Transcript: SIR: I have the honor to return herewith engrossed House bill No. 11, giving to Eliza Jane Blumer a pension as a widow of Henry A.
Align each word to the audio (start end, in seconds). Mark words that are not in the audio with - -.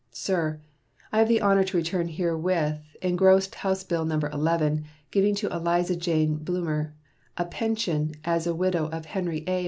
SIR: 0.13 0.59
I 1.11 1.19
have 1.19 1.27
the 1.27 1.41
honor 1.41 1.63
to 1.63 1.77
return 1.77 2.07
herewith 2.07 2.79
engrossed 3.03 3.53
House 3.53 3.83
bill 3.83 4.03
No. 4.03 4.17
11, 4.33 4.83
giving 5.11 5.35
to 5.35 5.47
Eliza 5.55 5.95
Jane 5.95 6.39
Blumer 6.39 6.93
a 7.37 7.45
pension 7.45 8.13
as 8.23 8.47
a 8.47 8.55
widow 8.55 8.87
of 8.89 9.05
Henry 9.05 9.43
A. 9.47 9.59